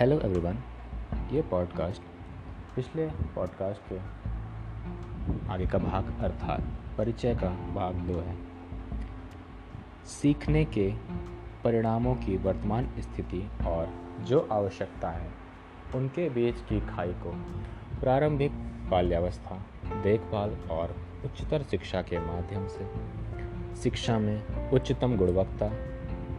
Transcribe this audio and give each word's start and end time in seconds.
Hello 0.00 0.20
everyone 0.20 0.58
ये 1.32 1.42
podcast 1.42 2.02
पिछले 2.76 3.06
podcast 3.06 3.80
के 3.92 3.98
आगे 5.48 5.66
का 5.66 5.78
भाग 5.78 6.16
अर्थात 6.20 6.60
परिचय 6.98 7.34
का 7.34 7.48
भाग 7.48 7.94
दो 7.94 8.20
है। 8.20 8.36
सीखने 10.06 10.64
के 10.64 10.92
परिणामों 11.64 12.14
की 12.14 12.36
वर्तमान 12.36 12.92
स्थिति 12.98 13.50
और 13.66 13.88
जो 14.20 14.48
आवश्यकता 14.52 15.10
है, 15.10 15.30
उनके 15.94 16.30
बीच 16.30 16.54
की 16.54 16.80
खाई 16.80 17.12
को 17.12 17.32
प्रारंभिक 18.00 18.52
बाल्यावस्था, 18.90 19.64
देखभाल 20.02 20.56
और 20.70 20.96
उच्चतर 21.24 21.62
शिक्षा 21.62 22.02
के 22.02 22.18
माध्यम 22.18 22.66
से। 22.66 22.90
शिक्षा 23.76 24.18
में 24.18 24.70
उच्चतम 24.70 25.16
गुणवत्ता 25.16 25.70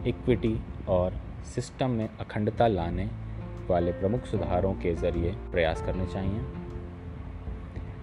इक्विटी 0.08 0.60
और 0.88 1.14
सिस्टम 1.44 1.90
में 1.90 2.08
अखंडता 2.18 2.66
लाने 2.66 3.31
वाले 3.70 3.92
प्रमुख 3.92 4.24
सुधारों 4.24 4.74
के 4.74 4.94
ज़रिए 4.94 5.32
प्रयास 5.50 5.82
करने 5.82 6.06
चाहिए। 6.06 6.40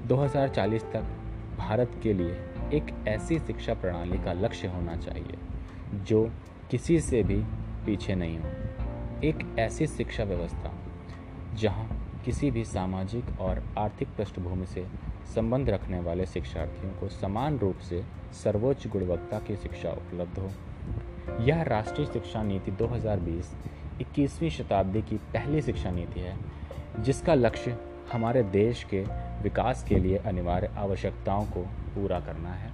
2040 0.07 0.83
तक 0.83 1.03
भारत 1.57 1.91
के 2.03 2.13
लिए 2.13 2.31
एक 2.73 3.07
ऐसी 3.07 3.39
शिक्षा 3.39 3.73
प्रणाली 3.73 4.17
का 4.17 4.33
लक्ष्य 4.33 4.67
होना 4.67 4.95
चाहिए, 4.95 5.37
जो 5.93 6.31
किसी 6.71 6.99
से 6.99 7.23
भी 7.23 7.43
पीछे 7.85 8.15
नहीं 8.15 8.39
हो। 8.39 8.49
एक 9.23 9.55
ऐसी 9.59 9.87
शिक्षा 9.87 10.23
व्यवस्था, 10.23 10.73
जहाँ 11.55 12.05
किसी 12.25 12.51
भी 12.51 12.65
सामाजिक 12.65 13.39
और 13.39 13.63
आर्थिक 13.77 14.07
पृष्ठभूमि 14.07 14.65
से 14.65 14.85
संबंध 15.35 15.69
रखने 15.69 15.99
वाले 15.99 16.25
शिक्षार्थियों 16.25 16.93
को 16.93 17.09
समान 17.09 17.57
रूप 17.59 17.77
से 17.77 18.03
सर्वोच्च 18.43 18.87
गुणवत्ता 18.87 19.39
की 19.39 19.55
शिक्षा 19.55 19.89
उपलब्ध 19.89 20.39
हो। 20.39 20.49
यह 21.43 21.61
राष्ट्रीय 21.61 22.07
शिक्षा 22.07 22.43
नीति 22.43 22.71
2020 22.71 23.55
21वीं 24.01 24.49
शताब्दी 24.49 25.01
की 25.01 25.15
पहली 25.15 25.61
शिक्षा 25.61 25.91
नीति 25.91 26.19
है, 26.19 26.37
जिसका 26.99 27.33
लक्ष्य 27.33 27.77
हमारे 28.13 28.43
देश 28.43 28.83
के 28.83 29.01
विकास 29.41 29.83
के 29.83 29.95
लिए 29.95 30.17
अनिवार्य 30.17 30.71
आवश्यकताओं 30.77 31.45
को 31.45 31.61
पूरा 31.95 32.19
करना 32.19 32.49
है। 32.49 32.71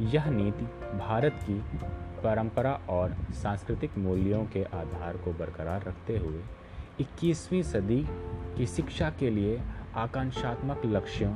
यह 0.00 0.30
नीति 0.30 0.64
भारत 0.98 1.40
की 1.42 1.54
परंपरा 2.22 2.80
और 2.88 3.16
सांस्कृतिक 3.42 3.98
मूल्यों 3.98 4.44
के 4.44 4.62
आधार 4.62 5.16
को 5.16 5.32
बरकरार 5.32 5.82
रखते 5.82 6.16
हुए 6.16 6.40
21वीं 7.00 7.62
सदी 7.62 8.06
की 8.56 8.66
शिक्षा 8.66 9.10
के 9.10 9.30
लिए 9.30 9.60
आकांक्षात्मक 9.96 10.82
लक्ष्यों, 10.86 11.34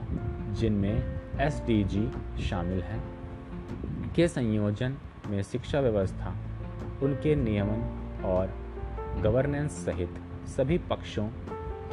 जिनमें 0.55 1.20
एसडीजी 1.41 2.11
शामिल 2.42 2.83
हैं, 2.83 3.03
के 4.17 4.29
संयोजन 4.29 4.97
में 5.27 5.42
शिक्षा 5.42 5.81
व्यवस्था, 5.81 6.35
उनके 7.03 7.35
नियमन 7.35 8.23
और 8.25 8.64
गवर्नेंस 9.23 9.73
सहित 9.84 10.15
सभी 10.47 10.79
पक्षों 10.79 11.27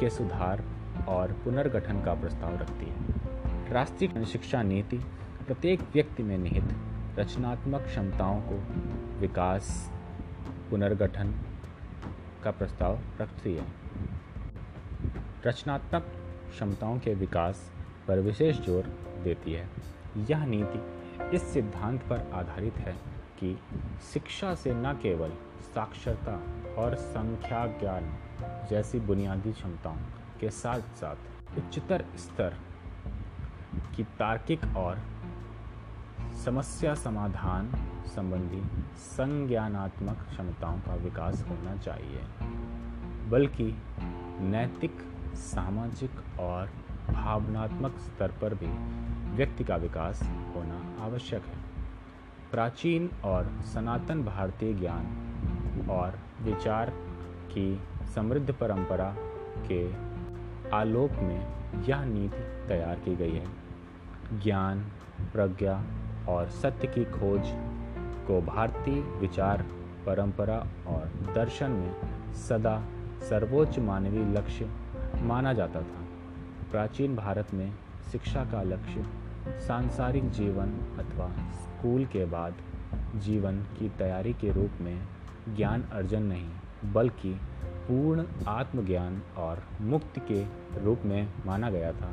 के 0.00 0.10
सुधार 0.10 0.64
और 1.08 1.32
पुनर्गठन 1.32 2.02
का 2.02 2.14
प्रस्ताव 2.14 2.56
रखती 2.56 2.86
है। 2.86 3.72
राष्ट्रीय 3.72 4.24
शिक्षा 4.24 4.62
नीति 4.62 4.96
प्रत्येक 5.46 5.80
व्यक्ति 5.94 6.22
में 6.22 6.38
निहित, 6.38 6.74
रचनात्मक 7.18 7.80
क्षमताओं 7.80 8.40
को 8.40 8.58
विकास, 9.20 9.90
पुनर्गठन 10.70 11.34
का 12.44 12.50
प्रस्ताव 12.50 12.98
रखती 13.20 13.54
है। 13.54 13.66
रचनात्मक 15.46 16.12
क्षमताओं 16.50 16.98
के 16.98 17.14
विकास 17.14 17.70
पर 18.08 18.18
विशेष 18.18 18.60
ज़ोर 18.60 18.92
देती 19.24 19.52
है। 19.52 19.68
यह 20.30 20.44
नीति 20.46 21.36
इस 21.36 21.42
सिद्धांत 21.42 22.02
पर 22.02 22.30
आधारित 22.34 22.74
है 22.74 22.94
कि 23.42 23.58
शिक्षा 24.12 24.54
से 24.54 24.74
न 24.74 24.92
केवल 25.02 25.30
साक्षरता 25.60 26.40
और 26.82 26.94
संख्या 26.94 27.66
ज्ञान 27.66 28.18
जैसी 28.70 29.00
बुनियादी 29.00 29.52
क्षमताओं 29.52 29.96
के 30.40 30.50
साथ 30.50 30.80
साथ 30.80 31.16
उच्चतर 31.58 32.04
स्तर 32.16 32.56
की 33.96 34.04
तार्किक 34.04 34.76
और 34.76 34.98
समस्या 36.44 36.94
समाधान 36.94 37.72
संबंधी 38.06 38.62
संज्ञानात्मक 38.96 40.16
क्षमताओं 40.28 40.78
का 40.78 40.94
विकास 40.94 41.44
होना 41.48 41.76
चाहिए, 41.76 42.20
बल्कि 43.28 43.82
नैतिक, 44.40 44.98
सामाजिक 45.34 46.38
और 46.40 46.70
भावनात्मक 47.10 47.98
स्तर 47.98 48.28
पर 48.28 48.54
भी 48.54 48.66
व्यक्ति 49.36 49.64
का 49.64 49.76
विकास 49.76 50.22
होना 50.22 51.04
आवश्यक 51.04 51.44
है। 51.44 51.71
प्राचीन 52.52 53.10
और 53.24 53.60
सनातन 53.60 54.22
भारतीय 54.22 54.74
ज्ञान 54.74 55.06
और 55.90 56.18
विचार 56.42 56.90
की 57.48 57.80
समृद्ध 58.14 58.52
परंपरा 58.52 59.16
के 59.72 59.92
आलोक 60.76 61.10
में 61.10 61.46
यह 61.82 62.04
नीति 62.04 62.68
तैयार 62.68 62.94
की 62.94 63.16
गई 63.16 63.32
है। 63.32 63.46
ज्ञान, 64.42 64.80
प्रज्ञा 65.32 65.84
और 66.28 66.48
सत्य 66.48 66.88
की 66.88 67.04
खोज 67.04 67.42
को 68.26 68.42
भारतीय 68.42 69.00
विचार, 69.00 69.62
परंपरा 70.06 70.66
और 70.86 71.32
दर्शन 71.34 71.70
में 71.70 71.94
सदा 72.32 72.84
सर्वोच्च 73.20 73.78
मानवीय 73.78 74.24
लक्ष्य 74.24 74.70
माना 75.16 75.52
जाता 75.52 75.80
था। 75.80 76.04
प्राचीन 76.70 77.16
भारत 77.16 77.54
में 77.54 77.72
शिक्षा 78.12 78.44
का 78.44 78.62
लक्ष्य 78.62 79.21
सांसारिक 79.48 80.30
जीवन 80.30 80.68
अथवा 80.98 81.28
स्कूल 81.52 82.04
के 82.04 82.24
बाद 82.24 82.54
जीवन 83.16 83.56
की 83.56 83.88
तैयारी 83.88 84.32
के 84.32 84.52
रूप 84.52 84.70
में 84.80 85.02
ज्ञान 85.56 85.82
अर्जन 85.82 86.22
नहीं, 86.22 86.48
बल्कि 86.92 87.34
पूर्ण 87.64 88.24
आत्मज्ञान 88.48 89.22
और 89.36 89.62
मुक्ति 89.80 90.20
के 90.20 90.44
रूप 90.84 91.00
में 91.04 91.28
माना 91.46 91.70
गया 91.70 91.92
था। 91.92 92.12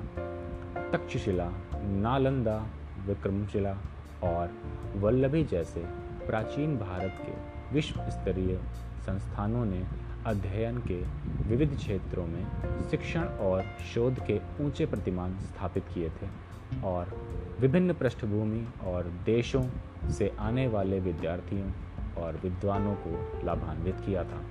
तक्षशिला, 0.91 1.51
नालंदा, 1.75 2.67
विक्रमशिला 3.05 3.77
और 4.23 4.51
वल्लभी 4.95 5.43
जैसे 5.43 5.79
प्राचीन 6.27 6.77
भारत 6.77 7.17
के 7.25 7.31
विश्व 7.73 7.99
स्तरीय 8.09 8.59
संस्थानों 9.05 9.65
ने 9.65 10.08
अध्ययन 10.25 10.77
के 10.77 11.01
विविध 11.49 11.75
क्षेत्रों 11.77 12.27
में 12.27 12.45
शिक्षण 12.91 13.23
और 13.23 13.63
शोध 13.93 14.25
के 14.25 14.39
ऊँचे 14.61 14.85
प्रतिमान 14.85 15.39
स्थापित 15.39 15.85
किए 15.93 16.09
थे 16.09 16.27
और 16.83 17.27
विभिन्न 17.59 17.93
पृष्ठभूमि 17.93 18.67
और 18.83 19.03
देशों 19.25 19.63
से 20.09 20.35
आने 20.39 20.67
वाले 20.67 20.99
विद्यार्थियों 20.99 21.71
और 22.23 22.39
विद्वानों 22.43 22.95
को 22.95 23.45
लाभान्वित 23.45 23.95
किया 23.95 24.23
था। 24.23 24.43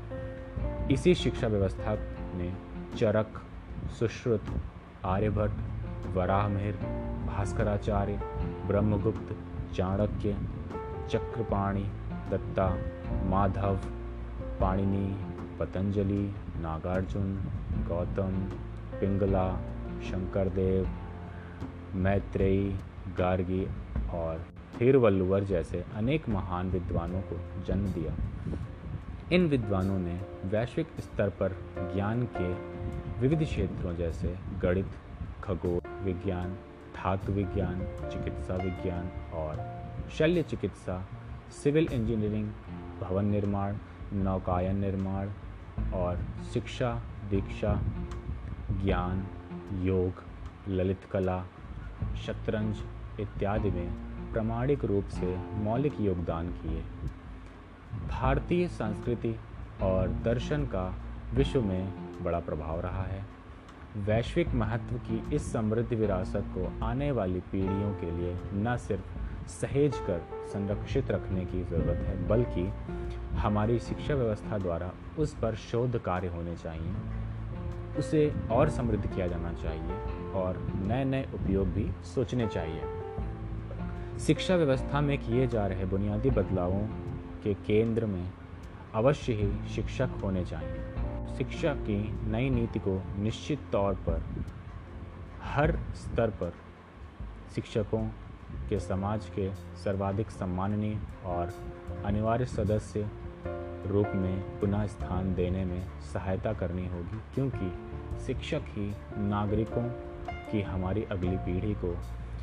इसी 0.91 1.15
शिक्षा 1.15 1.47
व्यवस्था 1.47 1.97
ने 2.35 2.53
चरक, 2.97 3.43
सुश्रुत, 3.99 4.45
आर्यभट्ट, 5.05 5.55
वराहमिहिर, 6.07 6.75
भास्कराचार्य, 7.27 8.21
ब्रह्मगुप्त, 8.67 9.37
चाणक्य, 9.75 10.37
चक्रपाणी, 11.11 11.85
दत्ता, 12.31 12.79
माधव, 13.25 13.77
पाणिनि 14.61 15.38
पतंजलि, 15.59 16.35
नागार्जुन, 16.57 17.35
गौतम, 17.89 18.33
पिंगला, 19.01 19.57
शंकरदेव, 20.11 20.89
मैत्रेयी, 21.95 22.77
गार्गी 23.19 23.67
और 24.13 24.47
थिरवल्लुवर 24.81 25.45
जैसे 25.45 25.85
अनेक 25.95 26.29
महान 26.29 26.71
विद्वानों 26.71 27.21
को 27.21 27.65
जन्म 27.65 27.87
दिया। 27.87 28.15
इन 29.33 29.47
विद्वानों 29.49 29.99
ने 29.99 30.21
वैश्विक 30.45 30.87
स्तर 31.01 31.29
पर 31.29 31.57
ज्ञान 31.95 32.29
के 32.37 32.53
विविध 33.21 33.45
क्षेत्रों 33.45 33.97
जैसे 33.97 34.37
गणित, 34.63 34.87
खगोल 35.45 36.05
विज्ञान, 36.05 36.53
धातु 36.97 37.33
विज्ञान, 37.33 37.79
चिकित्सा 38.11 38.55
विज्ञान 38.55 39.11
और 39.35 39.67
शल्य 40.19 40.43
चिकित्सा, 40.43 41.09
सिविल 41.63 41.89
इंजीनियरिंग, 41.93 42.51
भवन 43.01 43.25
निर्माण, 43.25 43.77
नौकायन 44.13 44.77
निर्माण 44.77 45.29
और 45.95 46.19
शिक्षा, 46.53 47.03
दीक्षा, 47.31 47.81
ज्ञान, 48.71 49.27
योग, 49.83 50.23
ललित 50.69 51.05
कला, 51.13 51.45
शतरंज 52.27 52.77
इत्यादि 53.21 53.71
में 53.71 53.89
प्रामाणिक 54.33 54.85
रूप 54.85 55.05
से 55.05 55.37
मौलिक 55.37 56.01
योगदान 56.01 56.49
किए। 56.49 56.83
भारतीय 58.09 58.69
संस्कृति 58.69 59.35
और 59.83 60.09
दर्शन 60.09 60.65
का 60.65 60.95
विश्व 61.35 61.63
में 61.63 61.93
बड़ा 62.23 62.41
प्रभाव 62.41 62.81
रहा 62.81 63.03
है। 63.03 63.25
वैश्विक 63.97 64.49
महत्व 64.55 64.97
की 64.97 65.37
इस 65.37 65.53
समृद्ध 65.53 65.93
विरासत 65.93 66.45
को 66.55 66.85
आने 66.85 67.11
वाली 67.11 67.41
पीढ़ियों 67.41 67.93
के 67.93 68.11
लिए 68.11 68.37
न 68.55 68.77
सिर्फ़ 68.77 69.49
सहेज 69.49 69.97
कर 69.97 70.21
संरक्षित 70.53 71.11
रखने 71.11 71.45
की 71.45 71.65
ज़रूरत 71.65 71.99
है, 72.07 72.29
बल्कि 72.29 72.73
हमारी 73.39 73.79
शिक्षा 73.79 74.15
व्यवस्था 74.15 74.59
द्वारा 74.59 74.93
उस 75.19 75.35
पर 75.35 75.55
शोध 75.55 76.03
कार्य 76.03 76.29
होने 76.29 76.57
चाहिए। 76.57 76.95
उसे 77.99 78.35
और 78.51 78.69
समृद्ध 78.69 79.15
किया 79.15 79.27
जाना 79.27 79.53
चाहिए 79.53 79.97
और 80.33 80.59
नए 80.75 81.05
नए 81.05 81.29
उपयोग 81.35 81.69
भी 81.69 81.91
सोचने 82.15 82.47
चाहिए। 82.49 82.83
शिक्षा 84.19 84.57
व्यवस्था 84.57 85.01
में 85.01 85.19
किए 85.19 85.47
जा 85.47 85.67
रहे 85.67 85.85
बुनियादी 85.85 86.31
बदलावों 86.31 86.83
के 87.45 87.55
केंद्र 87.55 88.07
में 88.07 88.31
अवश्य 88.95 89.33
ही 89.33 89.69
शिक्षक 89.69 90.09
होने 90.25 90.45
चाहिए। 90.45 91.37
शिक्षा 91.37 91.75
की 91.75 91.99
नई 92.31 92.51
नीति 92.51 92.79
को 92.79 93.03
निश्चित 93.17 93.61
तौर 93.73 93.95
पर 93.95 94.23
हर 95.43 95.79
स्तर 95.95 96.31
पर 96.31 96.53
शिक्षकों 97.55 98.03
के 98.69 98.81
समाज 98.81 99.27
के 99.27 99.55
सर्वाधिक 99.55 100.31
सम्माननीय 100.31 100.99
और 101.25 101.53
अनिवार्य 102.05 102.47
सदस्य 102.47 103.09
रूप 103.87 104.07
में 104.15 104.61
पुनः 104.61 104.87
स्थान 104.87 105.35
देने 105.35 105.65
में 105.65 105.89
सहायता 106.01 106.53
करनी 106.53 106.89
होगी, 106.89 107.21
क्योंकि 107.35 107.73
शिक्षक 108.27 108.61
ही 108.67 108.95
नागरिकों 109.17 109.83
की 110.53 110.63
हमारी 110.63 111.05
अगली 111.05 111.37
पीढ़ी 111.37 111.75
को 111.75 111.97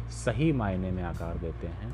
सही 0.09 0.51
मायने 0.51 0.91
में 0.91 1.03
आकार 1.03 1.37
देते 1.37 1.67
हैं। 1.67 1.93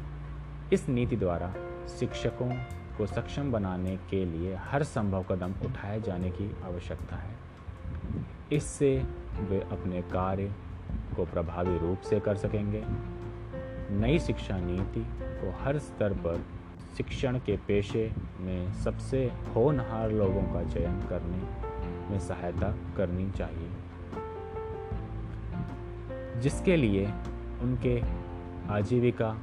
इस 0.73 0.89
नीति 0.89 1.15
द्वारा 1.15 1.53
शिक्षकों 1.99 2.49
को 2.97 3.05
सक्षम 3.05 3.51
बनाने 3.51 3.97
के 4.09 4.25
लिए 4.25 4.55
हर 4.55 4.83
संभव 4.83 5.23
कदम 5.23 5.53
उठाए 5.65 6.01
जाने 6.01 6.29
की 6.29 6.55
आवश्यकता 6.63 7.15
है। 7.15 7.35
इससे 8.51 9.05
वे 9.39 9.59
अपने 9.61 10.01
कार्य 10.01 10.51
को 11.15 11.25
प्रभावी 11.25 11.77
रूप 11.77 12.01
से 12.01 12.19
कर 12.19 12.35
सकेंगे। 12.35 12.83
नई 13.95 14.19
शिक्षा 14.19 14.57
नीति 14.57 15.05
को 15.21 15.63
हर 15.63 15.79
स्तर 15.79 16.13
पर 16.13 16.45
शिक्षण 16.97 17.39
के 17.39 17.57
पेशे 17.57 18.13
में 18.39 18.73
सबसे 18.73 19.31
होनहार 19.55 20.11
लोगों 20.11 20.41
का 20.41 20.63
चयन 20.63 21.01
करने 21.01 21.71
में 22.11 22.19
सहायता 22.19 22.75
करनी 22.97 23.31
चाहिए। 23.31 23.69
जिसके 26.41 26.75
लिए 26.75 27.05
उनके 27.61 28.03
आजीविका, 28.69 29.37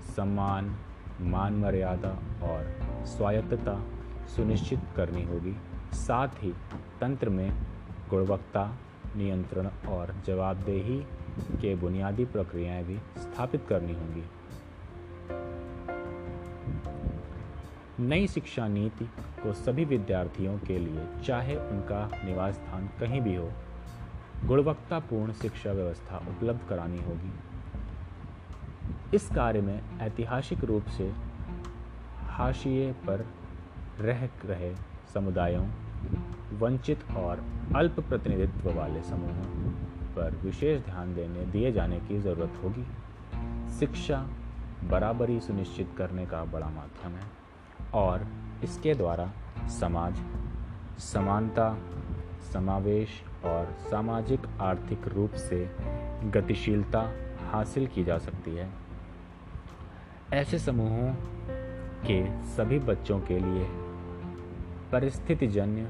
सम्मान, 0.00 0.76
मान 1.20 1.54
मर्यादा 1.54 2.10
और 2.42 2.74
स्वायत्तता 3.06 3.84
सुनिश्चित 4.26 4.80
करनी 4.96 5.22
होगी। 5.22 5.56
साथ 5.92 6.28
ही 6.28 6.52
तंत्र 7.00 7.28
में 7.28 7.62
गुणवत्ता 8.10 8.76
नियंत्रण 9.16 9.66
और 9.88 10.14
जवाबदेही 10.26 11.00
के 11.60 11.74
बुनियादी 11.74 12.24
प्रक्रियाएँ 12.24 12.84
भी 12.84 12.98
स्थापित 13.18 13.66
करनी 13.68 13.92
होंगी। 13.92 14.24
नई 18.00 18.26
शिक्षा 18.26 18.68
नीति 18.68 19.04
को 19.42 19.52
सभी 19.52 19.84
विद्यार्थियों 19.84 20.58
के 20.58 20.78
लिए, 20.78 21.06
चाहे 21.24 21.56
उनका 21.56 22.10
निवास 22.24 22.54
स्थान 22.54 22.90
कहीं 23.00 23.20
भी 23.20 23.36
हो, 23.36 23.52
गुणवत्तापूर्ण 24.44 25.32
शिक्षा 25.32 25.72
व्यवस्था 25.72 26.16
उपलब्ध 26.16 26.60
करानी 26.68 27.02
होगी। 27.02 27.32
इस 29.14 29.28
कार्य 29.30 29.60
में 29.60 29.98
ऐतिहासिक 30.00 30.64
रूप 30.64 30.86
से 30.86 31.12
हाशिए 32.28 32.92
पर 32.92 33.26
रह 34.00 34.28
रहे 34.44 34.74
समुदायों, 35.14 35.66
वंचित 36.58 37.10
और 37.16 37.44
अल्प 37.76 38.00
प्रतिनिधित्व 38.00 38.70
वाले 38.70 39.02
समूहों 39.02 39.70
पर 40.14 40.40
विशेष 40.44 40.80
ध्यान 40.80 41.14
देने, 41.14 41.44
दिए 41.46 41.72
जाने 41.72 42.00
की 42.00 42.18
ज़रूरत 42.18 42.52
होगी। 42.62 42.86
शिक्षा 43.78 44.28
बराबरी 44.84 45.40
सुनिश्चित 45.40 45.94
करने 45.98 46.26
का 46.26 46.44
बड़ा 46.44 46.66
माध्यम 46.66 47.12
है। 47.12 47.41
और 47.94 48.26
इसके 48.64 48.94
द्वारा 48.94 49.32
समाज, 49.68 50.16
समानता, 50.98 51.78
समावेश 52.52 53.22
और 53.44 53.76
सामाजिक 53.78 54.40
आर्थिक 54.60 55.08
रूप 55.08 55.32
से 55.32 55.76
गतिशीलता 56.24 57.12
हासिल 57.50 57.86
की 57.86 58.04
जा 58.04 58.18
सकती 58.18 58.50
है। 58.50 58.70
ऐसे 60.32 60.58
समूहों 60.58 61.14
के 62.06 62.40
सभी 62.50 62.78
बच्चों 62.78 63.20
के 63.20 63.38
लिए 63.38 63.66
परिस्थितिजन्य 64.92 65.82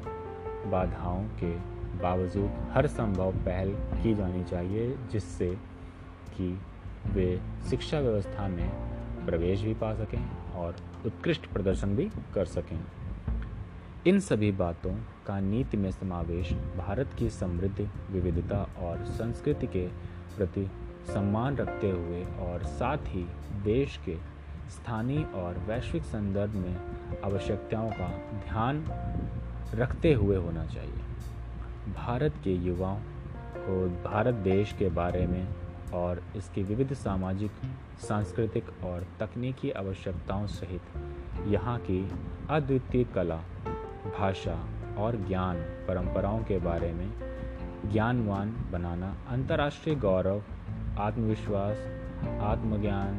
बाधाओं 0.67 1.25
के 1.25 1.51
बावजूद 2.03 2.51
हर 2.73 2.87
संभव 2.87 3.33
पहल 3.33 3.71
की 4.03 4.15
जानी 4.15 4.45
चाहिए, 4.45 4.99
जिससे 5.11 5.59
कि 6.37 6.61
वे 7.07 7.41
शिक्षा 7.71 8.01
व्यवस्था 8.01 8.49
में 8.49 8.69
प्रवेश 9.27 9.63
भी 9.63 9.75
पा 9.75 9.95
सकें। 9.95 10.42
और 10.63 10.77
उत्कृष्ट 11.07 11.47
प्रदर्शन 11.47 11.97
भी 11.97 12.11
कर 12.35 12.45
सकें। 12.45 12.81
इन 14.07 14.21
सभी 14.21 14.51
बातों 14.53 14.93
का 15.27 15.39
नीति 15.41 15.77
में 15.77 15.91
समावेश 15.91 16.53
भारत 16.79 17.15
की 17.19 17.29
समृद्ध, 17.31 17.89
विविधता 18.11 18.63
और 18.79 19.05
संस्कृति 19.05 19.67
के 19.67 19.87
प्रति 20.37 20.71
सम्मान 21.07 21.57
रखते 21.57 21.91
हुए 21.91 22.25
और 22.41 22.65
साथ 22.65 22.99
ही 23.09 23.27
देश 23.65 23.99
के 24.05 24.17
स्थानीय 24.71 25.23
और 25.35 25.59
वैश्विक 25.59 26.03
संदर्भ 26.03 26.55
में 26.55 26.77
आवश्यकताओं 27.25 27.91
का 27.91 28.09
ध्यान 28.39 28.85
रखते 29.75 30.13
हुए 30.13 30.37
होना 30.37 30.67
चाहिए। 30.67 31.93
भारत 31.95 32.35
के 32.45 32.55
युवाओं 32.55 33.01
को 33.57 33.89
भारत 34.11 34.35
देश 34.45 34.73
के 34.73 34.89
बारे 34.91 35.27
में 35.27 35.49
और 35.95 36.23
इसकी 36.37 36.63
विविध 36.63 36.93
सामाजिक, 36.93 37.51
सांस्कृतिक 38.09 38.65
और 38.85 39.07
तकनीकी 39.21 39.71
आवश्यकताओं 39.71 40.47
सहित 40.47 40.83
यहाँ 41.47 41.79
की 41.79 42.11
अद्वितीय 42.51 43.05
कला, 43.05 43.37
भाषा 44.19 44.69
और 44.99 45.17
ज्ञान 45.17 45.57
परंपराओं 45.57 46.39
के 46.39 46.59
बारे 46.59 46.93
में 46.93 47.13
ज्ञानवान 47.93 48.51
बनाना 48.73 49.17
अंतर्राष्ट्रीय 49.29 49.97
गौरव, 49.97 50.43
आत्मविश्वास, 50.99 51.77
आत्मज्ञान, 52.41 53.15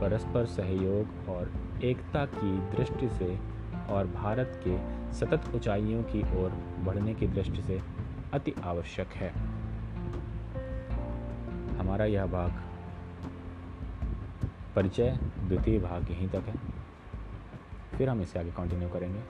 परस्पर 0.00 0.46
सहयोग 0.46 1.28
और 1.28 1.52
एकता 1.84 2.24
की 2.24 2.76
दृष्टि 2.76 3.08
से 3.08 3.38
और 3.90 4.06
भारत 4.06 4.60
के 4.66 4.78
सतत 5.12 5.54
ऊंचाइयों 5.54 6.02
की 6.02 6.22
ओर 6.42 6.50
बढ़ने 6.84 7.14
की 7.14 7.26
दृष्टि 7.26 7.62
से 7.62 7.80
अति 8.32 8.54
आवश्यक 8.64 9.08
है। 9.08 9.51
हमारा 11.82 12.04
यह 12.04 12.26
भाग 12.26 12.52
परिचय 14.76 15.18
द्वितीय 15.38 15.78
भाग 15.78 16.10
यहीं 16.10 16.28
तक 16.28 16.44
है। 16.46 16.54
फिर 17.98 18.08
हम 18.08 18.20
इसे 18.22 18.38
आगे 18.38 18.50
कंटिन्यू 18.50 18.88
करेंगे, 18.88 19.22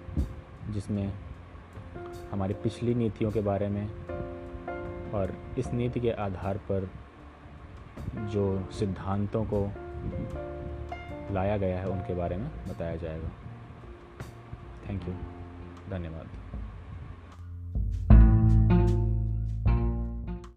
जिसमें 0.72 1.12
हमारी 2.32 2.54
पिछली 2.54 2.94
नीतियों 2.94 3.30
के 3.30 3.40
बारे 3.40 3.68
में 3.68 3.86
और 5.12 5.34
इस 5.58 5.72
नीति 5.72 6.00
के 6.00 6.10
आधार 6.10 6.58
पर 6.58 6.90
जो 8.18 8.68
सिद्धांतों 8.72 9.44
को 9.44 9.64
लाया 11.34 11.56
गया 11.56 11.80
है, 11.80 11.88
उनके 11.88 12.14
बारे 12.14 12.36
में 12.36 12.50
बताया 12.68 12.96
जाएगा। 12.96 13.30
थैंक 14.88 15.08
यू 15.08 15.14
धन्यवाद। 15.90 16.41